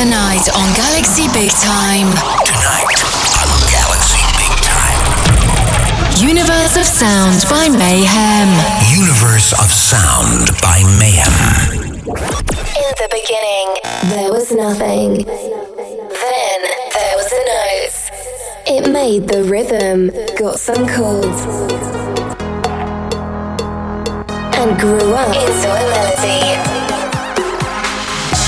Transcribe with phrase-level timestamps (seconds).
[0.00, 2.08] Tonight on Galaxy Big Time.
[2.48, 3.04] Tonight
[3.44, 6.26] on Galaxy Big Time.
[6.26, 8.48] Universe of Sound by Mayhem.
[8.96, 11.92] Universe of Sound by Mayhem.
[11.92, 13.76] In the beginning,
[14.16, 15.26] there was nothing.
[15.26, 16.60] Then
[16.94, 18.00] there was a note.
[18.68, 21.42] It made the rhythm, got some chords,
[24.56, 26.79] and grew up into a melody.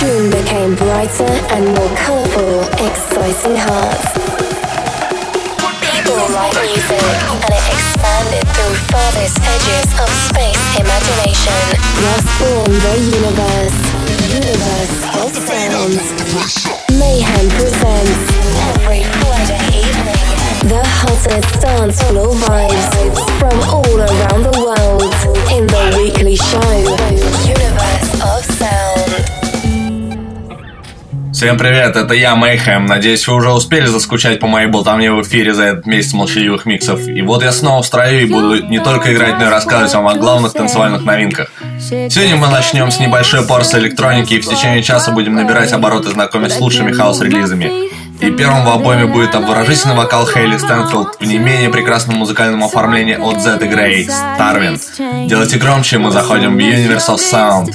[0.02, 4.10] Tune became brighter and more colourful, exciting hearts.
[5.79, 7.06] People write music,
[7.38, 11.54] and it expanded through farthest edges of space imagination.
[12.02, 13.79] Thus born the universe,
[14.26, 15.94] universe of sound.
[16.98, 18.26] Mayhem presents
[18.74, 20.22] every Friday evening
[20.66, 22.86] the hottest dance floor vibes
[23.38, 25.14] from all around the world
[25.54, 26.74] in the weekly show,
[27.46, 28.41] Universe of
[31.42, 32.86] Всем привет, это я, Мэйхэм.
[32.86, 37.04] Надеюсь, вы уже успели заскучать по моей болтовне в эфире за этот месяц молчаливых миксов.
[37.08, 40.06] И вот я снова в строю и буду не только играть, но и рассказывать вам
[40.06, 41.50] о главных танцевальных новинках.
[41.80, 46.52] Сегодня мы начнем с небольшой порции электроники и в течение часа будем набирать обороты, знакомясь
[46.52, 47.88] с лучшими хаос-релизами.
[48.20, 53.16] И первым в обойме будет обворожительный вокал Хейли Стэнфилд в не менее прекрасном музыкальном оформлении
[53.16, 54.04] от Z и Grey,
[54.36, 54.78] Старвин.
[55.27, 57.72] Делайте громче, мы заходим в Universe of Sound.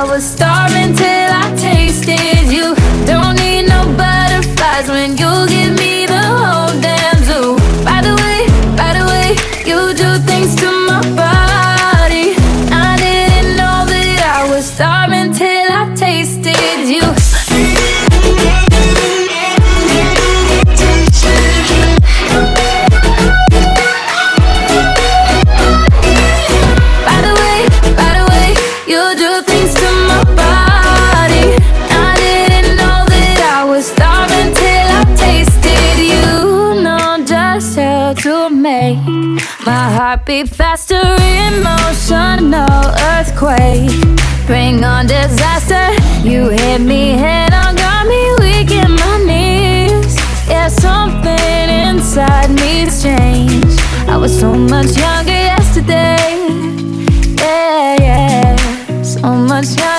[0.00, 2.74] I was starving till I tasted you.
[3.04, 5.19] Don't need no butterflies when
[40.20, 41.00] my heart beat faster.
[41.48, 43.90] Emotional earthquake,
[44.46, 45.92] bring on disaster.
[46.26, 50.16] You hit me head on, got me weak in my knees.
[50.48, 53.80] Yeah, something inside me's changed.
[54.08, 56.16] I was so much younger yesterday.
[57.38, 59.02] Yeah, yeah.
[59.02, 59.89] So much younger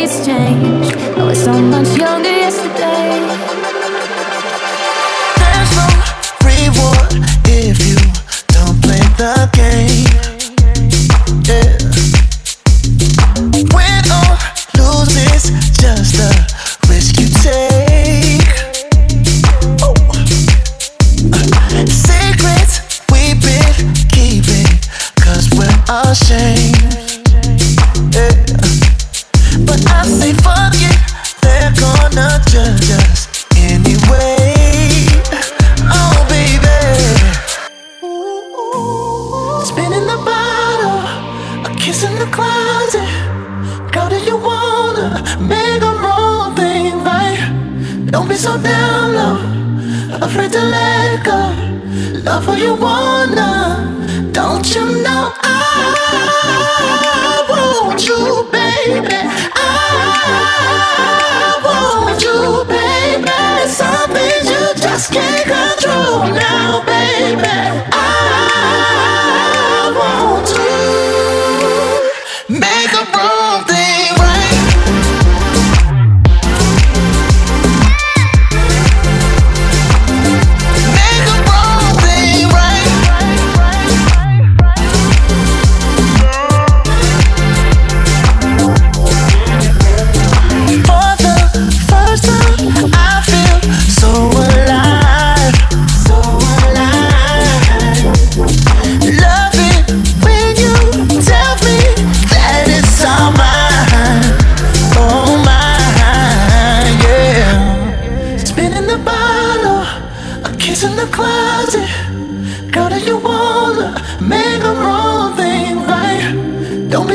[0.00, 0.94] needs change.
[1.18, 2.99] I was so much younger yesterday.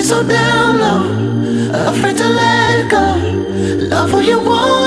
[0.05, 3.05] So down low, afraid to let go.
[3.89, 4.84] Love who you wanna,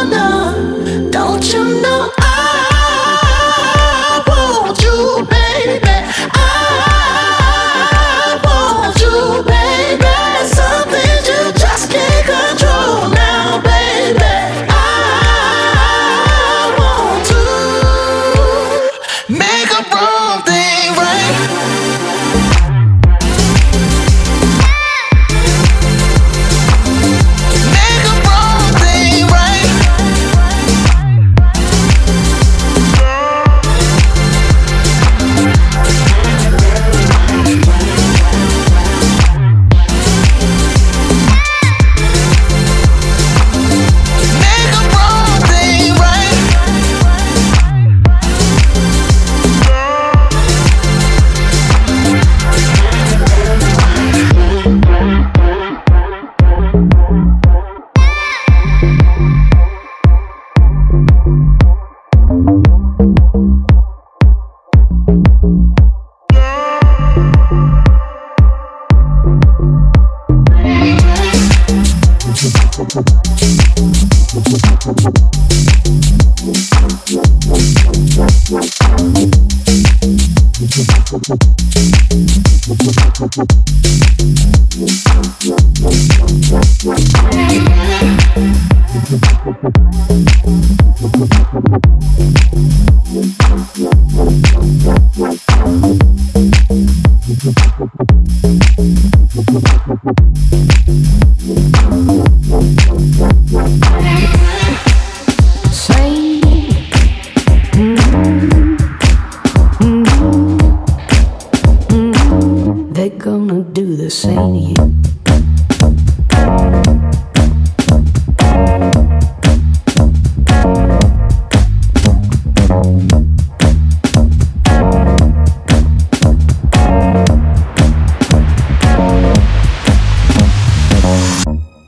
[114.25, 114.75] you.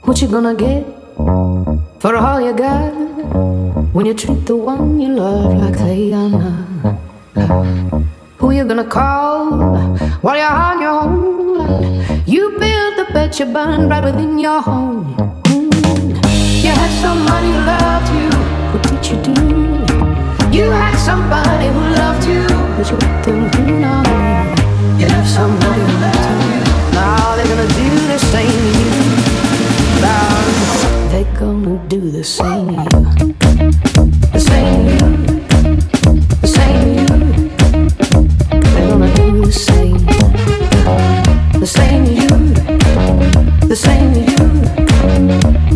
[0.05, 0.87] What you gonna get
[2.01, 2.93] for all you got
[3.93, 6.97] when you treat the one you love like they are not?
[8.39, 9.51] Who you gonna call
[10.21, 11.30] while you're on your own?
[12.27, 15.15] You build the bed you burn right within your home.
[15.45, 16.15] Mm.
[16.65, 18.29] You had somebody who loved you.
[18.73, 19.41] What did you do?
[20.57, 22.43] You had somebody who loved you,
[22.77, 24.03] but you let them do now.
[24.99, 26.61] You left somebody who loved you.
[26.93, 29.03] Now they're gonna do the same to you.
[30.03, 33.40] Now they're gonna do the same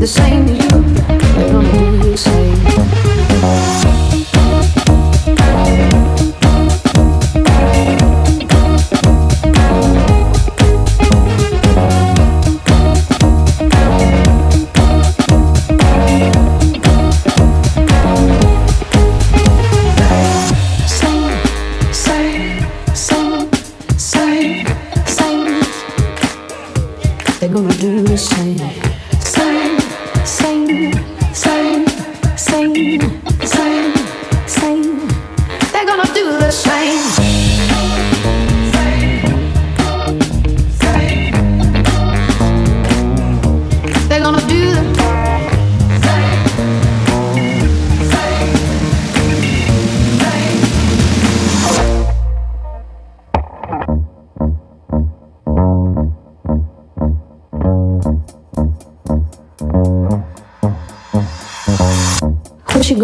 [0.05, 0.54] The same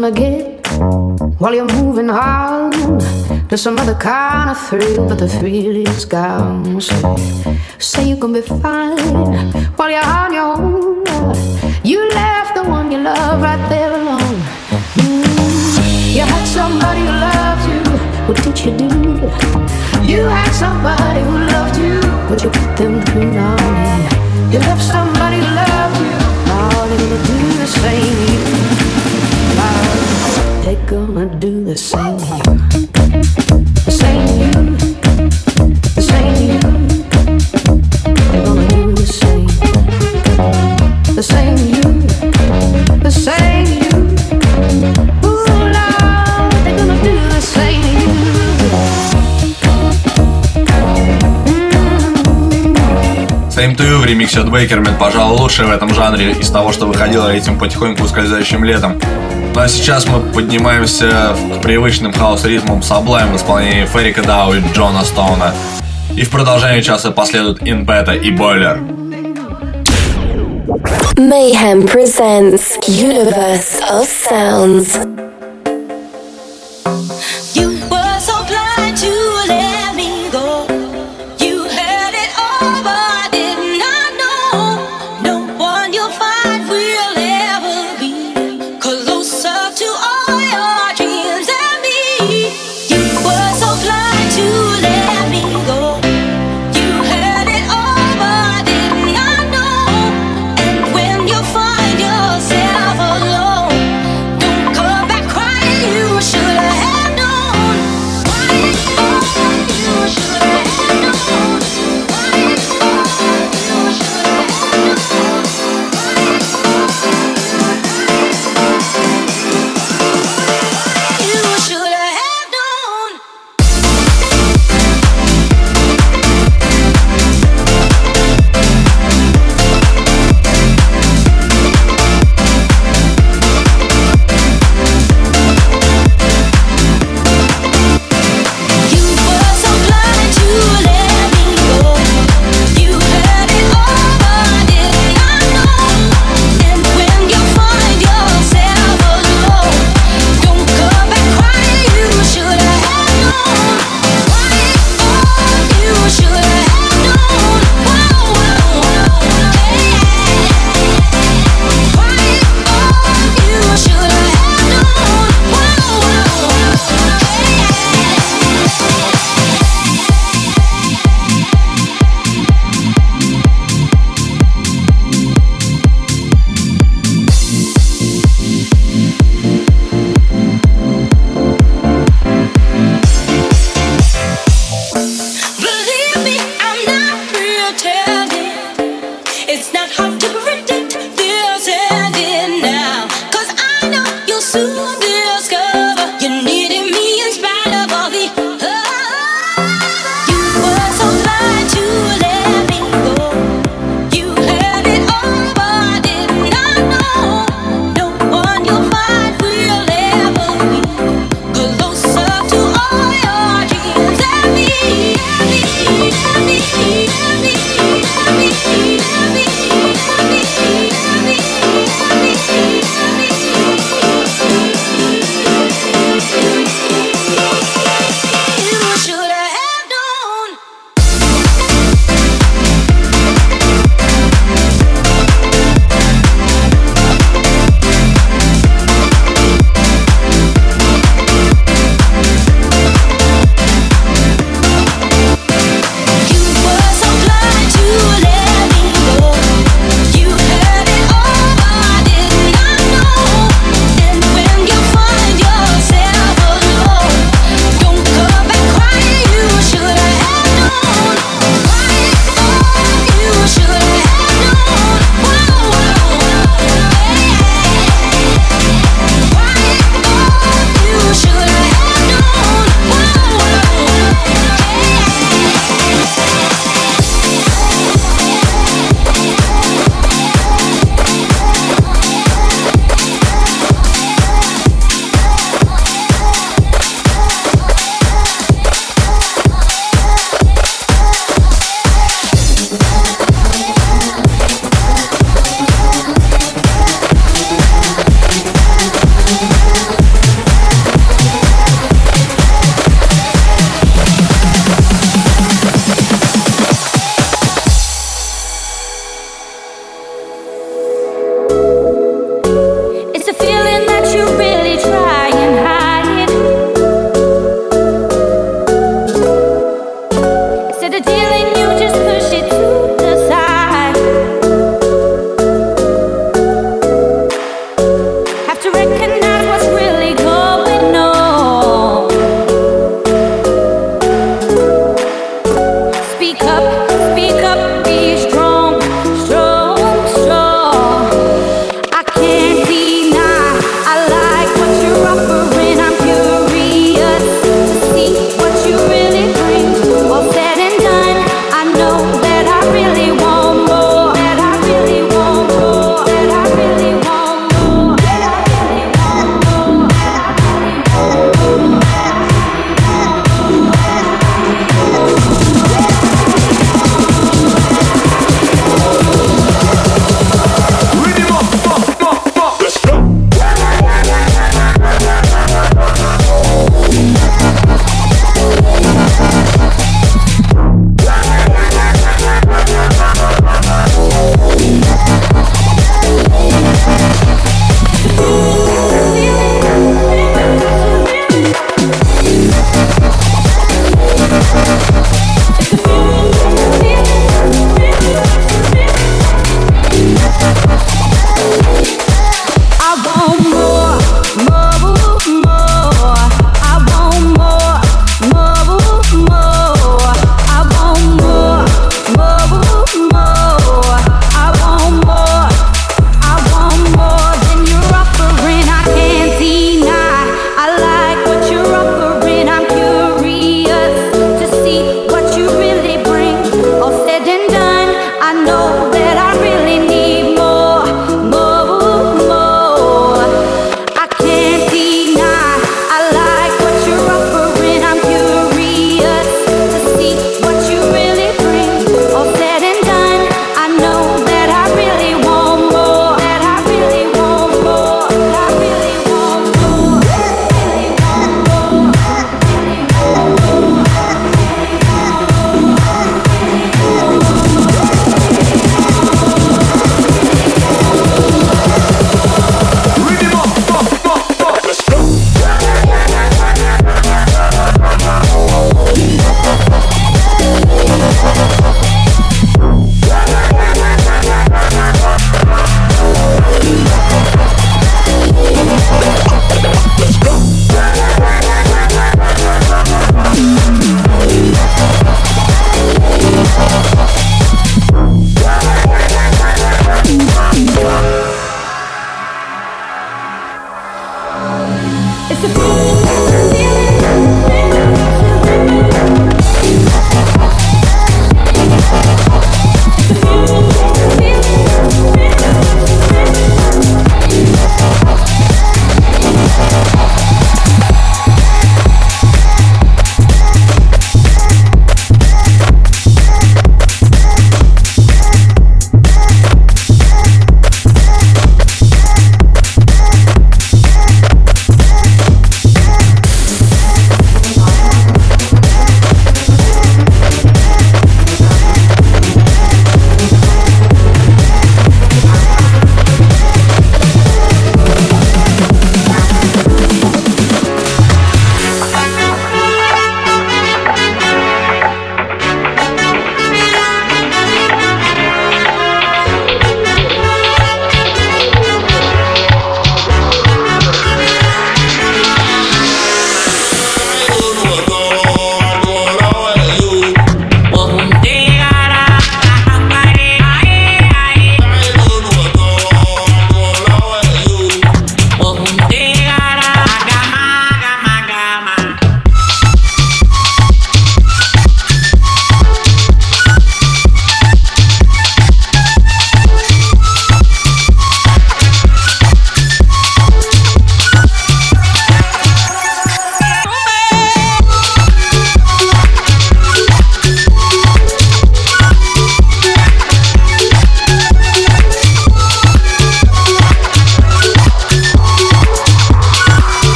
[0.00, 0.66] gonna get
[1.38, 2.72] while you're moving on
[3.48, 6.80] to some other kind of thrill, but the thrill is gone.
[6.80, 7.16] So
[7.78, 8.98] say you're gonna be fine
[9.76, 11.04] while you're on your own.
[11.84, 14.38] You left the one you love right there alone.
[14.98, 16.16] Mm.
[16.16, 17.82] You had somebody who loved you.
[18.26, 18.90] What did you do?
[20.10, 23.56] You had somebody who loved you, but you put them through now.
[24.50, 26.18] You left somebody who loved you.
[26.50, 28.33] Now they're gonna do the same
[30.74, 32.42] they gonna do the same here?
[33.84, 34.50] The same here?
[35.94, 36.60] The same here?
[38.30, 39.46] They're gonna do the same.
[41.14, 41.82] The same you,
[43.02, 43.96] the same you.
[45.24, 48.12] Ooh, Lord, they're gonna do the same you.
[53.50, 56.86] Same to You в ремиксе от Бейкермит, пожалуй, лучший в этом жанре из того, что
[56.86, 58.98] выходило этим потихоньку ускользающим летом.
[59.54, 65.04] Ну а сейчас мы поднимаемся к привычным хаос-ритмам Sublime в исполнении Феррика Дау и Джона
[65.04, 65.54] Стоуна.
[66.16, 68.80] И в продолжении часа последуют Инпета и Бойлер.
[71.16, 75.23] Mayhem presents Universe of Sounds.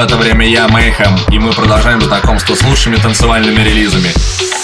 [0.00, 4.08] В это время я, Мейхэм, и мы продолжаем знакомство с лучшими танцевальными релизами.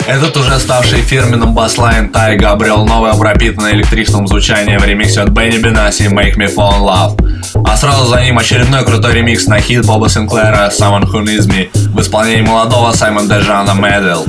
[0.07, 5.59] Этот уже ставший фирменным баслайн Тайга обрел новое пропитанное электричеством звучание в ремиксе от Бенни
[5.59, 7.63] Бенаси «Make Me Fall in Love».
[7.67, 11.69] А сразу за ним очередной крутой ремикс на хит Боба Синклера «Someone Who Needs Me»
[11.75, 14.27] в исполнении молодого Саймон Дежана «Medal».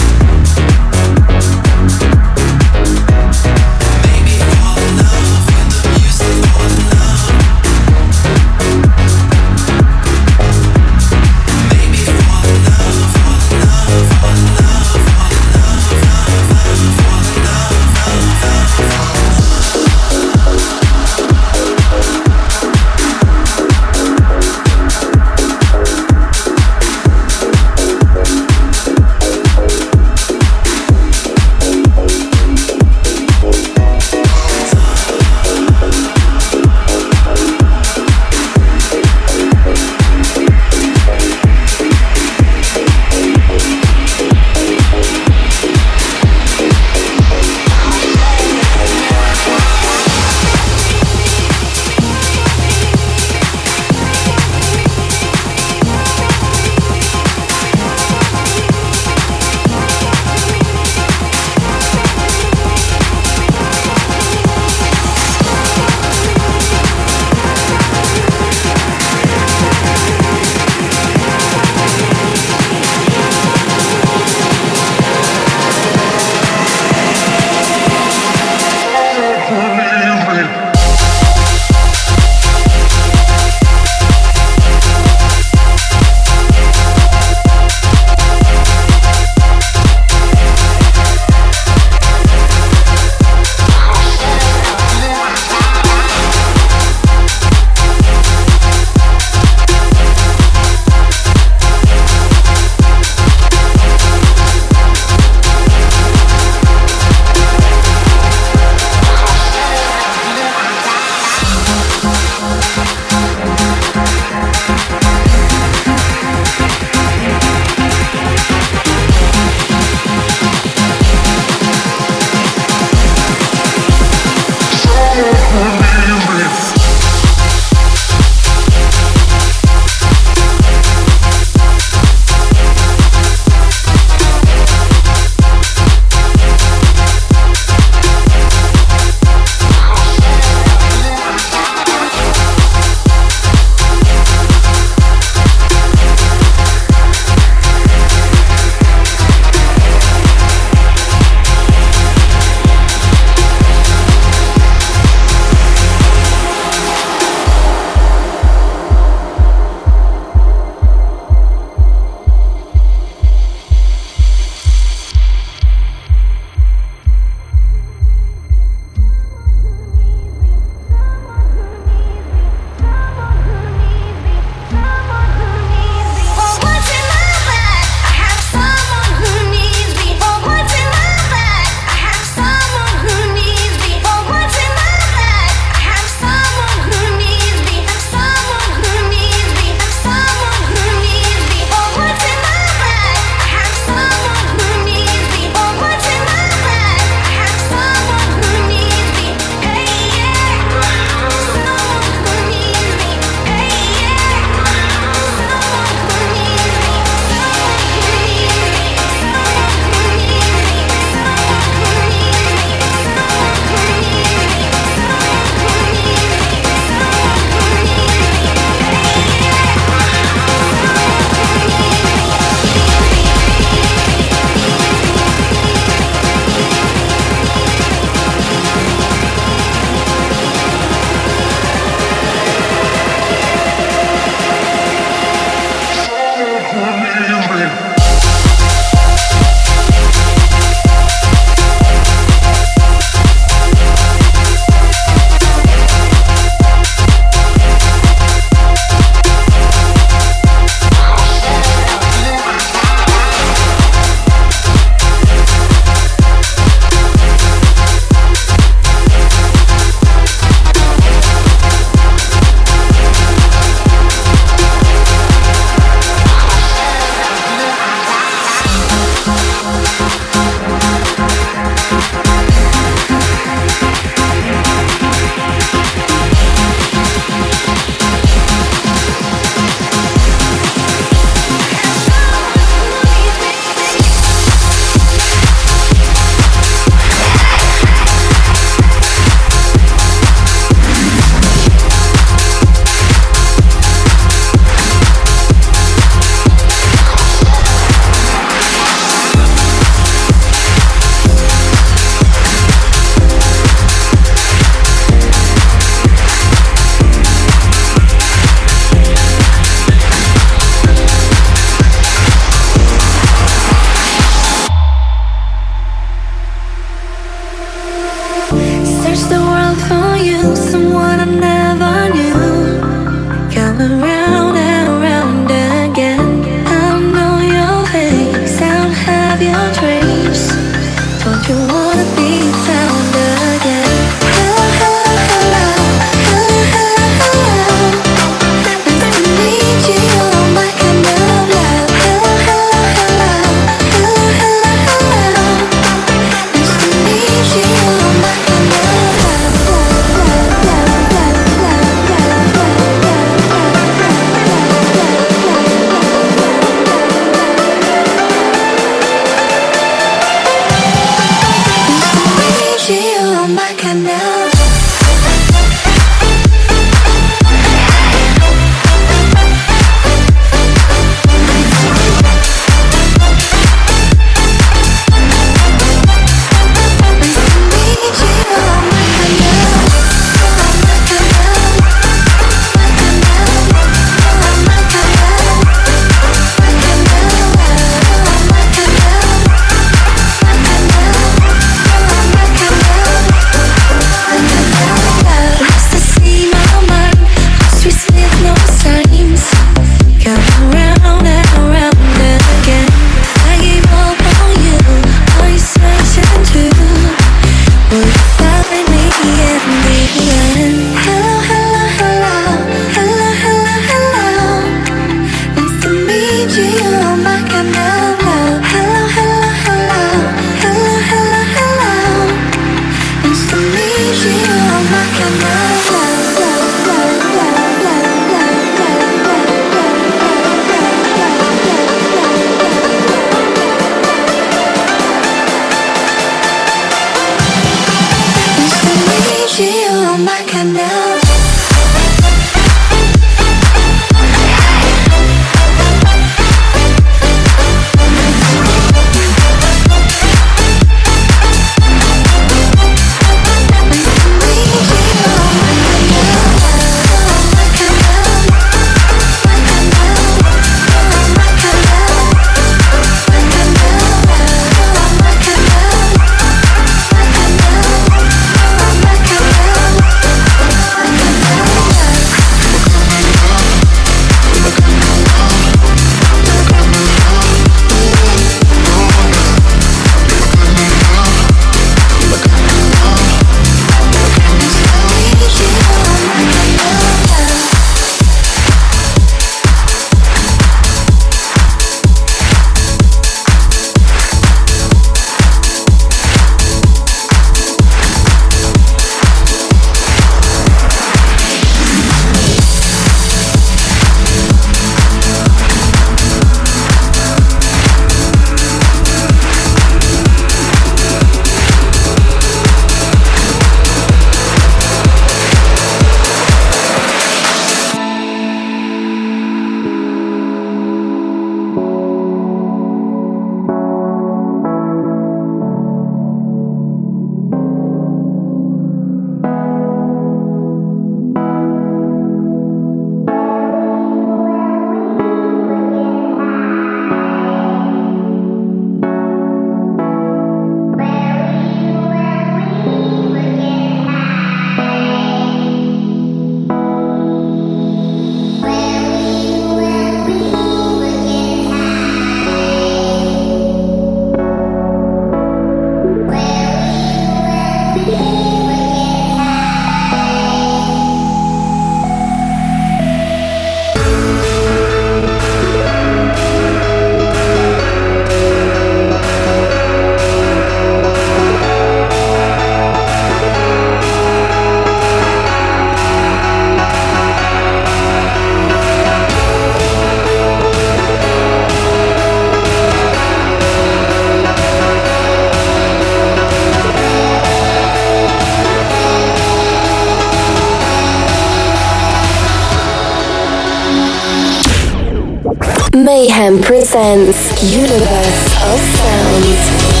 [596.21, 600.00] Mayhem presents Universe of Sounds.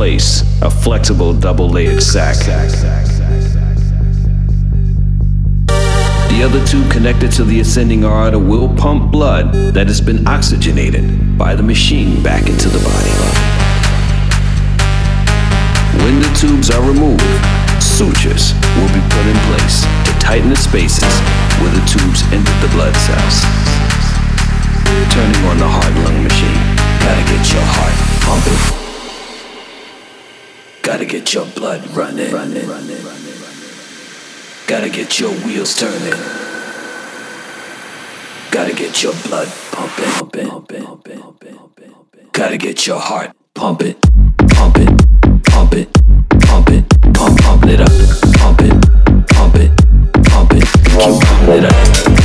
[0.00, 2.34] Place, a flexible double layered sac.
[6.30, 11.36] The other two connected to the ascending aorta will pump blood that has been oxygenated
[11.36, 13.12] by the machine back into the body.
[16.02, 17.20] When the tubes are removed,
[17.76, 21.12] sutures will be put in place to tighten the spaces
[21.60, 23.44] where the tubes enter the blood cells.
[25.12, 26.56] Turning on the heart lung machine,
[27.04, 27.92] gotta get your heart
[28.24, 28.79] pumping.
[30.90, 32.32] Gotta get your blood running.
[32.32, 32.66] running.
[34.66, 36.18] Gotta get your wheels turning.
[38.50, 42.28] Gotta get your blood pumping, pumping, pumping, pumping, pumping.
[42.32, 43.94] Gotta get your heart pumping,
[44.48, 44.98] pumping,
[45.44, 45.86] pumping,
[46.40, 46.84] pumping,
[47.14, 47.92] pump, pump it up,
[48.40, 49.70] pump it, pump it,
[50.24, 52.19] pump it, keep pumping it up,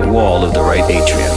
[0.00, 1.31] wall of the right atrium.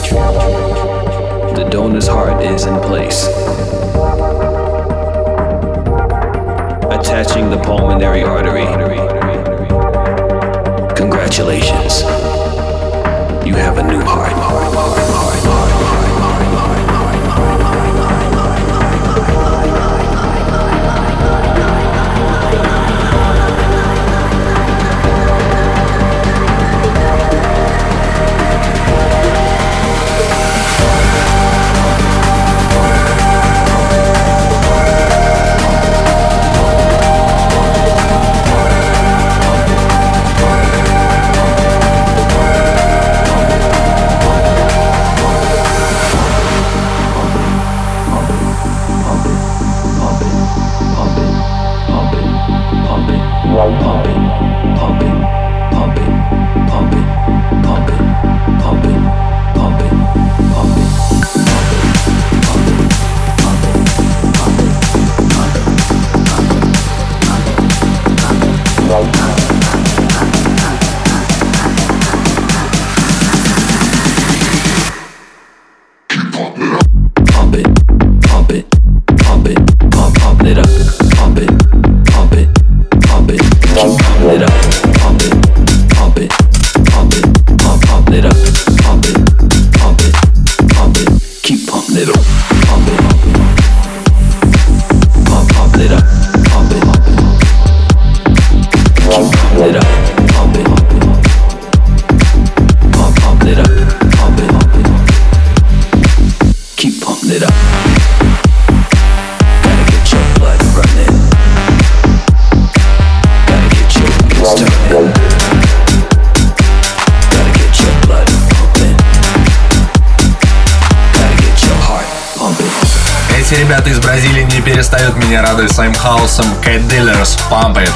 [124.85, 126.45] Перестают меня радовать своим хаосом.
[126.63, 127.89] Cat Dealers Pump.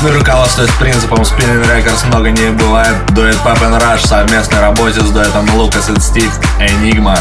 [0.00, 5.00] Ну и руководствуясь принципом Spinning Records много не бывает, дуэт Pop and в совместной работе
[5.00, 7.18] с дуэтом Lucas и Steve Enigma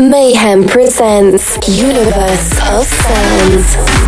[0.00, 3.99] Mayhem presents Universe of Sounds.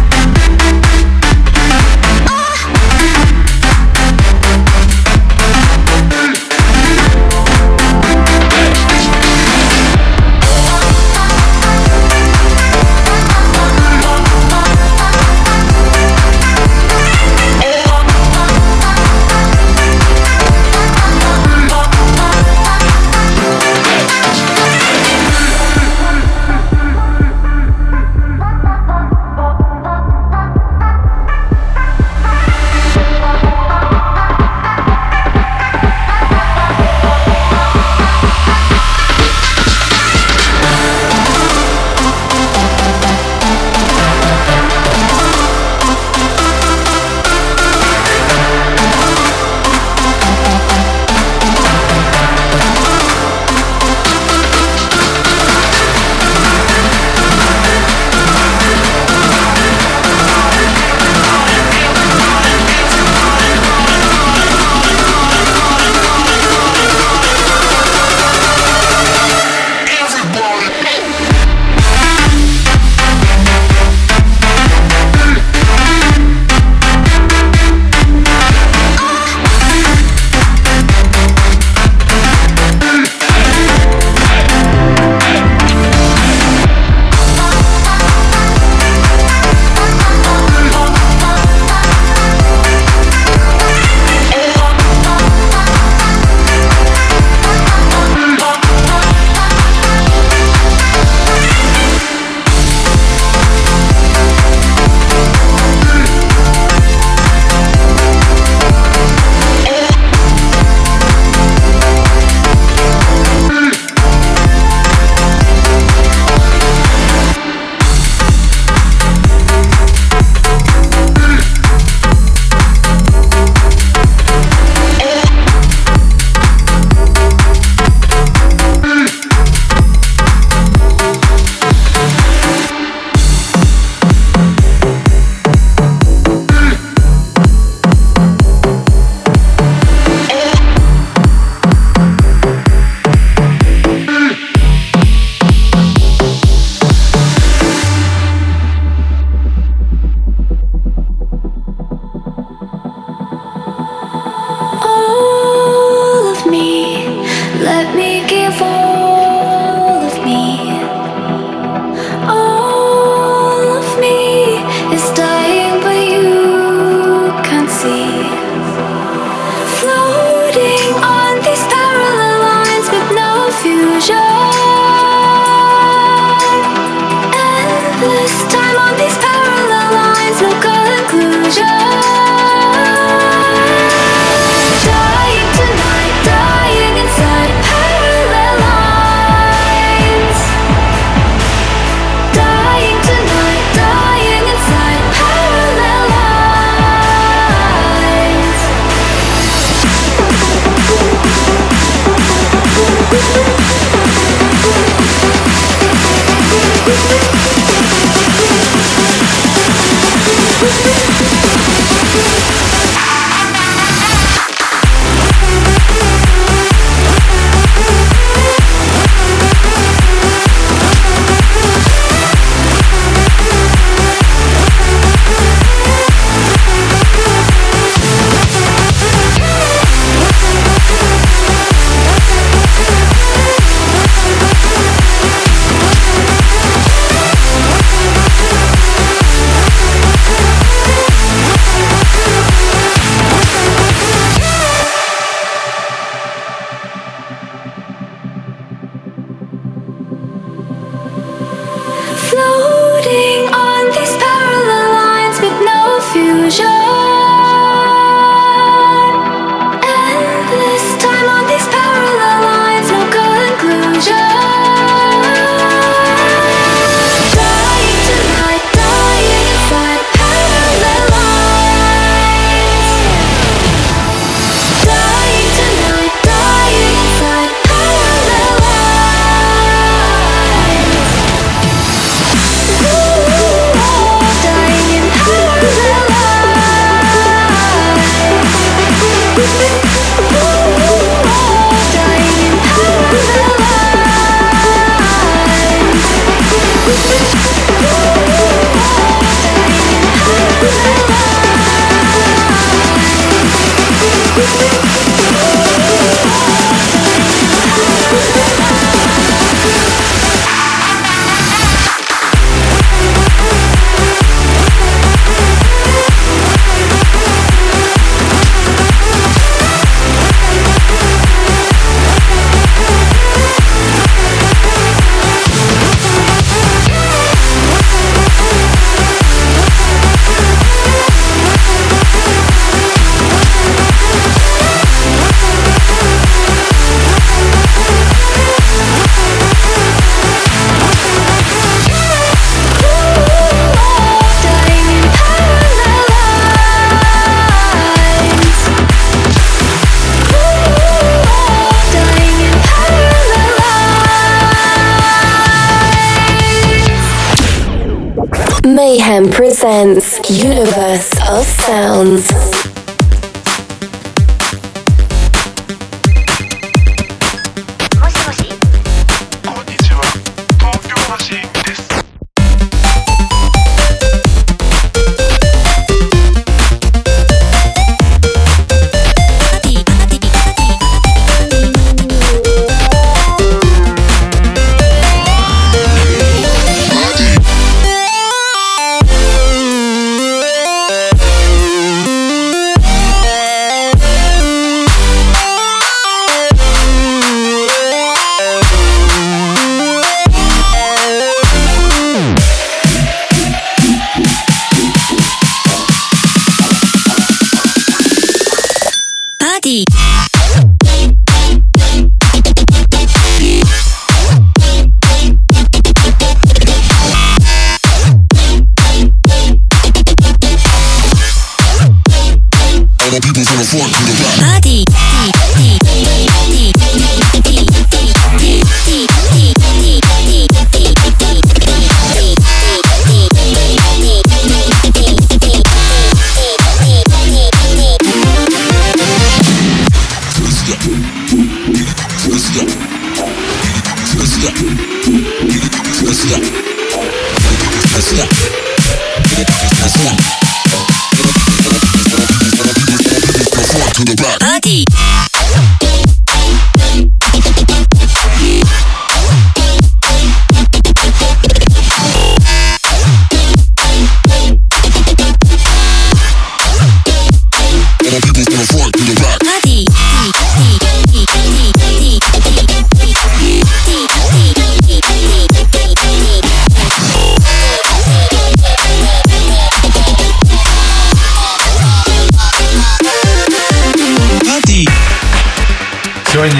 [358.85, 362.51] Mayhem presents Universe of Sounds.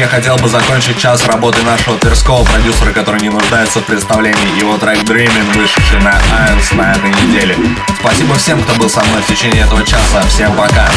[0.07, 4.61] Хотел бы закончить час работы нашего Тверского продюсера, который не нуждается в представлении.
[4.61, 6.13] Его трек Dreaming, вышедший на
[6.47, 7.57] Irons на этой неделе.
[7.99, 10.23] Спасибо всем, кто был со мной в течение этого часа.
[10.29, 10.89] Всем пока.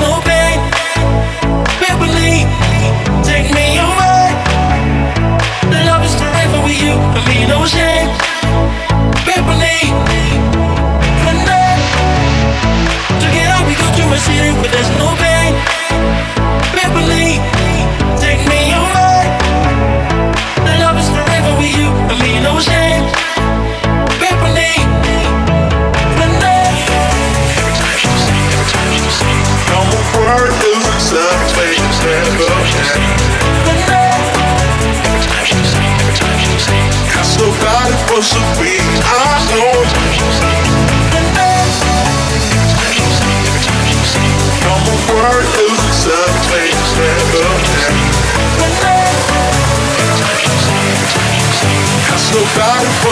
[0.00, 0.43] no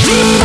[0.00, 0.37] I